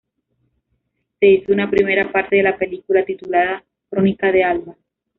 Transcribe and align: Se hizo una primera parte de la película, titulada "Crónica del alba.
Se 1.19 1.27
hizo 1.27 1.53
una 1.53 1.69
primera 1.69 2.11
parte 2.11 2.37
de 2.37 2.41
la 2.41 2.57
película, 2.57 3.05
titulada 3.05 3.63
"Crónica 3.87 4.31
del 4.31 4.41
alba. 4.41 4.75